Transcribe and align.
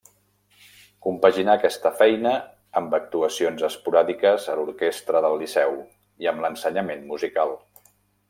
Compaginà 1.07 1.57
aquesta 1.59 1.91
feina 1.99 2.31
amb 2.81 2.95
actuacions 2.99 3.67
esporàdiques 3.67 4.49
a 4.55 4.57
l'Orquestra 4.61 5.23
del 5.27 5.39
Liceu 5.43 5.77
i 6.25 6.31
amb 6.33 6.45
l'ensenyament 6.47 7.07
musical. 7.13 7.55